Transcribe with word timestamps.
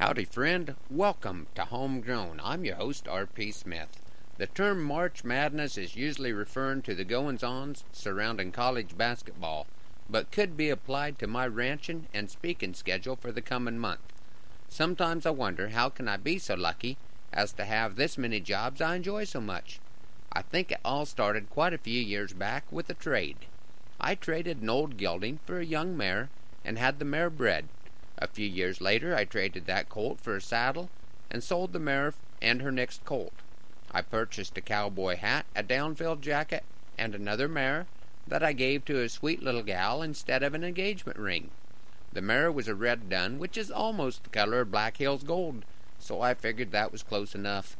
Howdy, 0.00 0.24
friend. 0.24 0.76
Welcome 0.88 1.48
to 1.54 1.66
Homegrown. 1.66 2.40
I'm 2.42 2.64
your 2.64 2.76
host, 2.76 3.06
R.P. 3.06 3.52
Smith. 3.52 4.00
The 4.38 4.46
term 4.46 4.82
March 4.82 5.24
Madness 5.24 5.76
is 5.76 5.94
usually 5.94 6.32
referring 6.32 6.80
to 6.82 6.94
the 6.94 7.04
goings 7.04 7.42
ons 7.42 7.84
surrounding 7.92 8.50
college 8.50 8.96
basketball, 8.96 9.66
but 10.08 10.30
could 10.30 10.56
be 10.56 10.70
applied 10.70 11.18
to 11.18 11.26
my 11.26 11.46
ranching 11.46 12.08
and 12.14 12.30
speaking 12.30 12.72
schedule 12.72 13.14
for 13.14 13.30
the 13.30 13.42
coming 13.42 13.78
month. 13.78 14.14
Sometimes 14.70 15.26
I 15.26 15.32
wonder 15.32 15.68
how 15.68 15.90
can 15.90 16.08
I 16.08 16.16
be 16.16 16.38
so 16.38 16.54
lucky 16.54 16.96
as 17.30 17.52
to 17.52 17.66
have 17.66 17.96
this 17.96 18.16
many 18.16 18.40
jobs 18.40 18.80
I 18.80 18.96
enjoy 18.96 19.24
so 19.24 19.42
much. 19.42 19.80
I 20.32 20.40
think 20.40 20.72
it 20.72 20.80
all 20.82 21.04
started 21.04 21.50
quite 21.50 21.74
a 21.74 21.78
few 21.78 22.00
years 22.00 22.32
back 22.32 22.64
with 22.72 22.88
a 22.88 22.94
trade. 22.94 23.36
I 24.00 24.14
traded 24.14 24.62
an 24.62 24.70
old 24.70 24.96
gelding 24.96 25.40
for 25.44 25.60
a 25.60 25.66
young 25.66 25.94
mare 25.94 26.30
and 26.64 26.78
had 26.78 27.00
the 27.00 27.04
mare 27.04 27.28
bred. 27.28 27.68
A 28.20 28.26
few 28.26 28.46
years 28.46 28.80
later 28.80 29.16
I 29.16 29.24
traded 29.24 29.66
that 29.66 29.88
colt 29.88 30.20
for 30.20 30.36
a 30.36 30.42
saddle 30.42 30.90
and 31.30 31.42
sold 31.42 31.72
the 31.72 31.78
mare 31.78 32.12
and 32.42 32.60
her 32.60 32.70
next 32.70 33.04
colt. 33.04 33.32
I 33.90 34.02
purchased 34.02 34.58
a 34.58 34.60
cowboy 34.60 35.16
hat, 35.16 35.46
a 35.56 35.62
downfilled 35.62 36.20
jacket, 36.20 36.62
and 36.98 37.14
another 37.14 37.48
mare 37.48 37.86
that 38.26 38.42
I 38.42 38.52
gave 38.52 38.84
to 38.84 39.00
a 39.00 39.08
sweet 39.08 39.42
little 39.42 39.62
gal 39.62 40.02
instead 40.02 40.42
of 40.42 40.54
an 40.54 40.64
engagement 40.64 41.18
ring. 41.18 41.50
The 42.12 42.20
mare 42.20 42.52
was 42.52 42.68
a 42.68 42.74
red 42.74 43.08
dun, 43.08 43.38
which 43.38 43.56
is 43.56 43.70
almost 43.70 44.24
the 44.24 44.30
color 44.30 44.60
of 44.60 44.70
Black 44.70 44.98
Hills 44.98 45.22
gold, 45.22 45.64
so 45.98 46.20
I 46.20 46.34
figured 46.34 46.72
that 46.72 46.92
was 46.92 47.02
close 47.02 47.34
enough. 47.34 47.76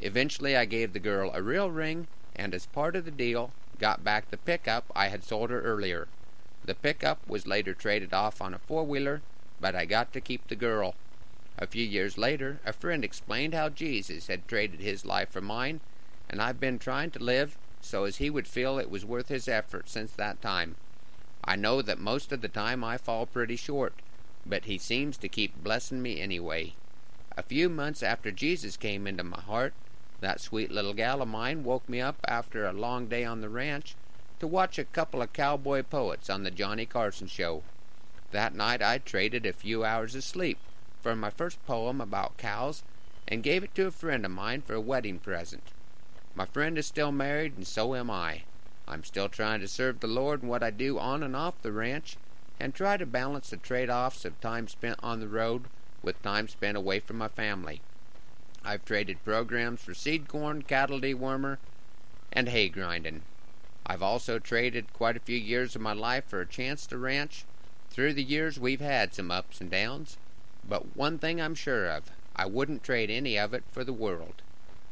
Eventually 0.00 0.56
I 0.56 0.64
gave 0.64 0.92
the 0.92 0.98
girl 0.98 1.30
a 1.32 1.42
real 1.42 1.70
ring, 1.70 2.08
and 2.34 2.52
as 2.52 2.66
part 2.66 2.96
of 2.96 3.04
the 3.04 3.10
deal, 3.10 3.52
got 3.78 4.02
back 4.02 4.30
the 4.30 4.38
pickup 4.38 4.90
I 4.96 5.08
had 5.08 5.22
sold 5.22 5.50
her 5.50 5.60
earlier. 5.60 6.08
The 6.64 6.74
pickup 6.74 7.26
was 7.28 7.46
later 7.46 7.74
traded 7.74 8.12
off 8.12 8.40
on 8.40 8.54
a 8.54 8.58
four 8.58 8.84
wheeler 8.84 9.22
but 9.64 9.74
I 9.74 9.86
got 9.86 10.12
to 10.12 10.20
keep 10.20 10.46
the 10.48 10.56
girl. 10.56 10.94
A 11.56 11.66
few 11.66 11.86
years 11.86 12.18
later, 12.18 12.60
a 12.66 12.72
friend 12.74 13.02
explained 13.02 13.54
how 13.54 13.70
Jesus 13.70 14.26
had 14.26 14.46
traded 14.46 14.80
his 14.80 15.06
life 15.06 15.30
for 15.30 15.40
mine, 15.40 15.80
and 16.28 16.42
I've 16.42 16.60
been 16.60 16.78
trying 16.78 17.10
to 17.12 17.18
live 17.18 17.56
so 17.80 18.04
as 18.04 18.18
he 18.18 18.28
would 18.28 18.46
feel 18.46 18.78
it 18.78 18.90
was 18.90 19.06
worth 19.06 19.28
his 19.28 19.48
effort 19.48 19.88
since 19.88 20.12
that 20.12 20.42
time. 20.42 20.76
I 21.42 21.56
know 21.56 21.80
that 21.80 21.98
most 21.98 22.30
of 22.30 22.42
the 22.42 22.48
time 22.50 22.84
I 22.84 22.98
fall 22.98 23.24
pretty 23.24 23.56
short, 23.56 23.94
but 24.44 24.66
he 24.66 24.76
seems 24.76 25.16
to 25.16 25.30
keep 25.30 25.64
blessing 25.64 26.02
me 26.02 26.20
anyway. 26.20 26.74
A 27.34 27.42
few 27.42 27.70
months 27.70 28.02
after 28.02 28.30
Jesus 28.30 28.76
came 28.76 29.06
into 29.06 29.24
my 29.24 29.40
heart, 29.40 29.72
that 30.20 30.42
sweet 30.42 30.70
little 30.70 30.92
gal 30.92 31.22
of 31.22 31.28
mine 31.28 31.64
woke 31.64 31.88
me 31.88 32.02
up 32.02 32.16
after 32.28 32.66
a 32.66 32.72
long 32.74 33.06
day 33.06 33.24
on 33.24 33.40
the 33.40 33.48
ranch 33.48 33.96
to 34.40 34.46
watch 34.46 34.78
a 34.78 34.84
couple 34.84 35.22
of 35.22 35.32
cowboy 35.32 35.82
poets 35.82 36.28
on 36.28 36.42
the 36.42 36.50
Johnny 36.50 36.84
Carson 36.84 37.28
show. 37.28 37.62
That 38.34 38.52
night 38.52 38.82
I 38.82 38.98
traded 38.98 39.46
a 39.46 39.52
few 39.52 39.84
hours 39.84 40.16
of 40.16 40.24
sleep 40.24 40.58
for 41.00 41.14
my 41.14 41.30
first 41.30 41.64
poem 41.66 42.00
about 42.00 42.36
cows 42.36 42.82
and 43.28 43.44
gave 43.44 43.62
it 43.62 43.76
to 43.76 43.86
a 43.86 43.92
friend 43.92 44.24
of 44.24 44.32
mine 44.32 44.60
for 44.60 44.74
a 44.74 44.80
wedding 44.80 45.20
present. 45.20 45.62
My 46.34 46.44
friend 46.44 46.76
is 46.76 46.84
still 46.84 47.12
married 47.12 47.56
and 47.56 47.64
so 47.64 47.94
am 47.94 48.10
I. 48.10 48.42
I'm 48.88 49.04
still 49.04 49.28
trying 49.28 49.60
to 49.60 49.68
serve 49.68 50.00
the 50.00 50.08
Lord 50.08 50.42
in 50.42 50.48
what 50.48 50.64
I 50.64 50.72
do 50.72 50.98
on 50.98 51.22
and 51.22 51.36
off 51.36 51.62
the 51.62 51.70
ranch 51.70 52.16
and 52.58 52.74
try 52.74 52.96
to 52.96 53.06
balance 53.06 53.50
the 53.50 53.56
trade-offs 53.56 54.24
of 54.24 54.40
time 54.40 54.66
spent 54.66 54.98
on 55.00 55.20
the 55.20 55.28
road 55.28 55.66
with 56.02 56.20
time 56.20 56.48
spent 56.48 56.76
away 56.76 56.98
from 56.98 57.18
my 57.18 57.28
family. 57.28 57.82
I've 58.64 58.84
traded 58.84 59.24
programs 59.24 59.80
for 59.80 59.94
seed 59.94 60.26
corn, 60.26 60.62
cattle 60.62 61.00
dewormer, 61.00 61.58
and 62.32 62.48
hay 62.48 62.68
grinding. 62.68 63.22
I've 63.86 64.02
also 64.02 64.40
traded 64.40 64.92
quite 64.92 65.16
a 65.16 65.20
few 65.20 65.38
years 65.38 65.76
of 65.76 65.82
my 65.82 65.92
life 65.92 66.24
for 66.26 66.40
a 66.40 66.46
chance 66.46 66.84
to 66.88 66.98
ranch 66.98 67.44
through 67.94 68.12
the 68.12 68.24
years 68.24 68.58
we've 68.58 68.80
had 68.80 69.14
some 69.14 69.30
ups 69.30 69.60
and 69.60 69.70
downs, 69.70 70.16
but 70.68 70.96
one 70.96 71.16
thing 71.16 71.40
I'm 71.40 71.54
sure 71.54 71.86
of, 71.86 72.10
I 72.34 72.44
wouldn't 72.44 72.82
trade 72.82 73.08
any 73.08 73.38
of 73.38 73.54
it 73.54 73.62
for 73.70 73.84
the 73.84 73.92
world. 73.92 74.42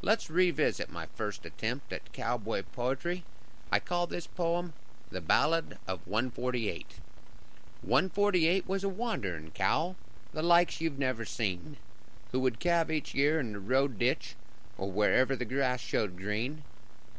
Let's 0.00 0.30
revisit 0.30 0.92
my 0.92 1.06
first 1.06 1.44
attempt 1.44 1.92
at 1.92 2.12
cowboy 2.12 2.62
poetry. 2.72 3.24
I 3.72 3.80
call 3.80 4.06
this 4.06 4.28
poem 4.28 4.74
The 5.10 5.20
Ballad 5.20 5.76
of 5.88 6.06
148. 6.06 7.00
148 7.82 8.68
was 8.68 8.84
a 8.84 8.88
wanderin' 8.88 9.50
cow, 9.50 9.96
the 10.32 10.44
likes 10.44 10.80
you've 10.80 10.96
never 10.96 11.24
seen, 11.24 11.76
who 12.30 12.38
would 12.38 12.60
calve 12.60 12.92
each 12.92 13.12
year 13.12 13.40
in 13.40 13.54
the 13.54 13.58
road 13.58 13.98
ditch, 13.98 14.36
or 14.78 14.88
wherever 14.88 15.34
the 15.34 15.44
grass 15.44 15.80
showed 15.80 16.16
green. 16.16 16.62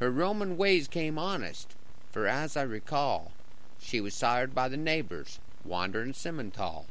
Her 0.00 0.10
Roman 0.10 0.56
ways 0.56 0.88
came 0.88 1.18
honest, 1.18 1.74
for 2.10 2.26
as 2.26 2.56
I 2.56 2.62
recall, 2.62 3.32
she 3.78 4.00
was 4.00 4.14
sired 4.14 4.54
by 4.54 4.70
the 4.70 4.78
neighbors, 4.78 5.40
wandering 5.68 6.12
Simmental. 6.12 6.86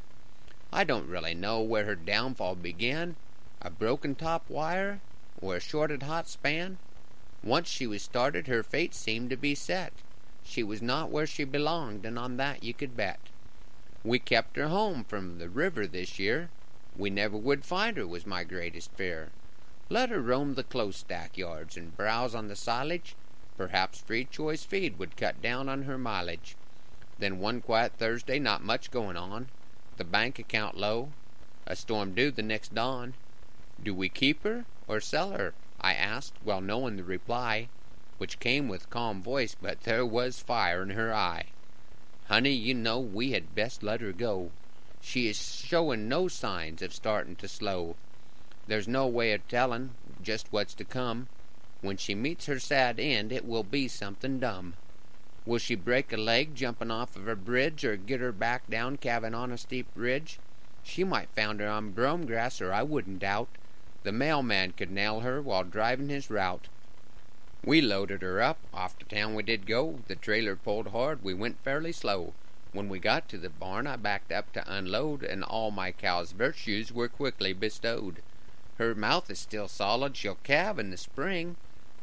I 0.71 0.83
don't 0.83 1.07
really 1.07 1.33
know 1.33 1.61
where 1.61 1.85
her 1.85 1.95
downfall 1.95 2.55
began, 2.55 3.15
a 3.61 3.69
broken 3.69 4.15
top 4.15 4.49
wire, 4.49 5.01
or 5.41 5.55
a 5.55 5.59
shorted 5.59 6.03
hot 6.03 6.27
span. 6.27 6.77
Once 7.43 7.67
she 7.67 7.87
was 7.87 8.03
started, 8.03 8.47
her 8.47 8.63
fate 8.63 8.93
seemed 8.93 9.29
to 9.29 9.37
be 9.37 9.55
set. 9.55 9.93
She 10.43 10.63
was 10.63 10.81
not 10.81 11.09
where 11.09 11.27
she 11.27 11.43
belonged, 11.43 12.05
and 12.05 12.19
on 12.19 12.37
that 12.37 12.63
you 12.63 12.73
could 12.73 12.95
bet. 12.95 13.19
We 14.03 14.19
kept 14.19 14.55
her 14.55 14.67
home 14.67 15.03
from 15.03 15.39
the 15.39 15.49
river 15.49 15.87
this 15.87 16.19
year. 16.19 16.49
We 16.95 17.09
never 17.09 17.37
would 17.37 17.65
find 17.65 17.97
her 17.97 18.07
was 18.07 18.25
my 18.25 18.43
greatest 18.43 18.91
fear. 18.91 19.29
Let 19.89 20.09
her 20.09 20.21
roam 20.21 20.55
the 20.55 20.63
close 20.63 20.97
stack 20.97 21.37
yards 21.37 21.77
and 21.77 21.95
browse 21.95 22.35
on 22.35 22.47
the 22.47 22.55
silage. 22.55 23.15
Perhaps 23.57 23.99
free 24.01 24.25
choice 24.25 24.63
feed 24.63 24.99
would 24.99 25.17
cut 25.17 25.41
down 25.41 25.67
on 25.67 25.83
her 25.83 25.97
mileage. 25.97 26.55
Then 27.19 27.39
one 27.39 27.61
quiet 27.61 27.93
Thursday, 27.97 28.37
not 28.37 28.63
much 28.63 28.91
going 28.91 29.17
on, 29.17 29.47
the 29.97 30.03
bank 30.03 30.37
account 30.37 30.77
low, 30.77 31.09
a 31.65 31.75
storm 31.75 32.13
due 32.13 32.31
the 32.31 32.43
next 32.43 32.75
dawn. 32.75 33.15
Do 33.83 33.93
we 33.93 34.09
keep 34.09 34.43
her 34.43 34.65
or 34.87 34.99
sell 35.01 35.31
her? 35.31 35.53
I 35.81 35.93
asked, 35.93 36.33
well 36.43 36.61
knowing 36.61 36.95
the 36.95 37.03
reply, 37.03 37.69
which 38.17 38.39
came 38.39 38.67
with 38.67 38.89
calm 38.89 39.21
voice, 39.21 39.55
but 39.59 39.81
there 39.81 40.05
was 40.05 40.39
fire 40.39 40.81
in 40.83 40.91
her 40.91 41.13
eye. 41.13 41.45
Honey, 42.27 42.51
you 42.51 42.73
know 42.73 42.99
we 42.99 43.31
had 43.31 43.55
best 43.55 43.83
let 43.83 44.01
her 44.01 44.11
go. 44.11 44.51
She 45.01 45.27
is 45.27 45.37
showin' 45.37 46.09
no 46.09 46.27
signs 46.27 46.81
of 46.81 46.93
startin' 46.93 47.35
to 47.37 47.47
slow. 47.47 47.95
There's 48.67 48.87
no 48.87 49.07
way 49.07 49.33
of 49.33 49.47
tellin' 49.47 49.91
just 50.21 50.51
what's 50.51 50.73
to 50.75 50.83
come. 50.83 51.29
When 51.81 51.97
she 51.97 52.15
meets 52.15 52.47
her 52.47 52.59
sad 52.59 52.99
end, 52.99 53.31
it 53.31 53.45
will 53.45 53.63
be 53.63 53.87
somethin' 53.87 54.39
dumb. 54.39 54.73
Will 55.47 55.59
she 55.59 55.75
break 55.75 56.11
a 56.11 56.17
leg 56.17 56.55
jumping 56.55 56.91
off 56.91 57.15
of 57.15 57.25
a 57.25 57.33
bridge, 57.33 57.85
or 57.85 57.95
get 57.95 58.19
her 58.19 58.33
back 58.33 58.69
down 58.69 58.97
calvin' 58.97 59.33
on 59.33 59.49
a 59.49 59.57
steep 59.57 59.87
ridge? 59.95 60.39
She 60.83 61.05
might 61.05 61.29
founder 61.29 61.69
on 61.69 61.91
brome 61.91 62.25
grass, 62.25 62.59
or 62.59 62.73
I 62.73 62.83
wouldn't 62.83 63.19
doubt 63.19 63.47
the 64.03 64.11
mailman 64.11 64.73
could 64.73 64.91
nail 64.91 65.21
her 65.21 65.41
while 65.41 65.63
driving 65.63 66.09
his 66.09 66.29
route. 66.29 66.67
We 67.63 67.79
loaded 67.79 68.23
her 68.23 68.41
up, 68.41 68.59
off 68.73 68.99
to 68.99 69.05
town 69.05 69.35
we 69.35 69.43
did 69.43 69.65
go. 69.65 70.01
The 70.09 70.17
trailer 70.17 70.57
pulled 70.57 70.87
hard, 70.87 71.23
we 71.23 71.33
went 71.33 71.63
fairly 71.63 71.93
slow. 71.93 72.33
When 72.73 72.89
we 72.89 72.99
got 72.99 73.29
to 73.29 73.37
the 73.37 73.49
barn, 73.49 73.87
I 73.87 73.95
backed 73.95 74.33
up 74.33 74.51
to 74.51 74.69
unload, 74.69 75.23
and 75.23 75.45
all 75.45 75.71
my 75.71 75.93
cow's 75.93 76.33
virtues 76.33 76.91
were 76.91 77.07
quickly 77.07 77.53
bestowed. 77.53 78.21
Her 78.79 78.93
mouth 78.93 79.31
is 79.31 79.39
still 79.39 79.69
solid, 79.69 80.17
she'll 80.17 80.39
calve 80.43 80.77
in 80.77 80.91
the 80.91 80.97
spring. 80.97 81.55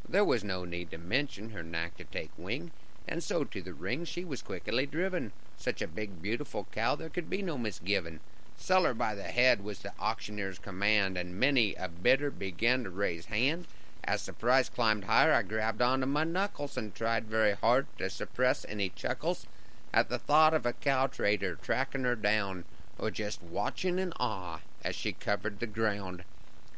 There 0.09 0.25
was 0.25 0.43
no 0.43 0.65
need 0.65 0.91
to 0.93 0.99
mention 0.99 1.51
her 1.51 1.63
knack 1.63 1.99
to 1.99 2.05
take 2.05 2.31
wing 2.39 2.71
and 3.07 3.23
so 3.23 3.45
to 3.45 3.61
the 3.61 3.75
ring 3.75 4.05
she 4.05 4.25
was 4.25 4.43
quickly 4.43 4.87
driven. 4.87 5.33
Such 5.57 5.83
a 5.83 5.89
big, 5.89 6.23
beautiful 6.23 6.67
cow 6.73 6.95
there 6.95 7.09
could 7.09 7.29
be 7.29 7.43
no 7.43 7.59
misgivin'. 7.59 8.21
Sell 8.57 8.85
her 8.85 8.95
by 8.95 9.15
the 9.15 9.25
head 9.25 9.63
was 9.63 9.81
the 9.81 9.93
auctioneer's 9.99 10.59
command, 10.59 11.19
and 11.19 11.39
many 11.39 11.75
a 11.75 11.89
bidder 11.89 12.31
began 12.31 12.85
to 12.85 12.91
raise 12.91 13.27
hand. 13.27 13.67
As 14.05 14.27
the 14.27 14.33
price 14.33 14.69
climbed 14.69 15.05
higher, 15.05 15.33
I 15.33 15.43
grabbed 15.43 15.83
onto 15.83 16.07
my 16.07 16.25
knuckles 16.25 16.77
and 16.77 16.95
tried 16.95 17.25
very 17.25 17.55
hard 17.55 17.87
to 17.99 18.09
suppress 18.11 18.65
any 18.69 18.91
chuckles 18.91 19.47
at 19.93 20.09
the 20.09 20.19
thought 20.19 20.55
of 20.55 20.67
a 20.67 20.73
cow 20.73 21.07
trader 21.07 21.55
tracking 21.55 22.05
her 22.05 22.17
down, 22.17 22.65
or 22.99 23.11
just 23.11 23.43
watching 23.43 23.99
in 23.99 24.13
awe 24.21 24.61
as 24.83 24.95
she 24.95 25.13
covered 25.13 25.61
the 25.61 25.67
ground. 25.67 26.25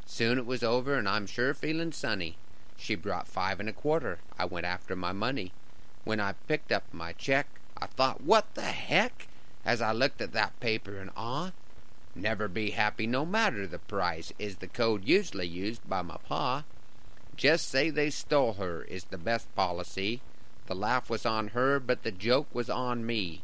Soon 0.04 0.38
it 0.38 0.46
was 0.46 0.62
over, 0.62 0.94
and 0.94 1.08
I'm 1.08 1.26
sure 1.26 1.52
feeling 1.52 1.92
sunny. 1.92 2.36
She 2.76 2.94
brought 2.94 3.26
five 3.26 3.58
and 3.58 3.68
a 3.68 3.72
quarter. 3.72 4.18
I 4.38 4.44
went 4.44 4.66
after 4.66 4.94
my 4.94 5.12
money. 5.12 5.52
When 6.06 6.20
I 6.20 6.34
picked 6.46 6.70
up 6.70 6.84
my 6.92 7.14
check, 7.14 7.48
I 7.76 7.86
thought, 7.86 8.20
what 8.20 8.54
the 8.54 8.62
heck? 8.62 9.26
As 9.64 9.82
I 9.82 9.90
looked 9.90 10.20
at 10.20 10.32
that 10.34 10.58
paper 10.60 11.00
in 11.00 11.10
awe. 11.16 11.50
Never 12.14 12.46
be 12.46 12.70
happy 12.70 13.08
no 13.08 13.26
matter 13.26 13.66
the 13.66 13.80
price 13.80 14.32
is 14.38 14.58
the 14.58 14.68
code 14.68 15.04
usually 15.04 15.48
used 15.48 15.80
by 15.88 16.02
my 16.02 16.18
pa. 16.28 16.62
Just 17.34 17.68
say 17.68 17.90
they 17.90 18.10
stole 18.10 18.52
her 18.52 18.84
is 18.84 19.06
the 19.06 19.18
best 19.18 19.52
policy. 19.56 20.20
The 20.66 20.76
laugh 20.76 21.10
was 21.10 21.26
on 21.26 21.48
her, 21.48 21.80
but 21.80 22.04
the 22.04 22.12
joke 22.12 22.54
was 22.54 22.70
on 22.70 23.04
me. 23.04 23.42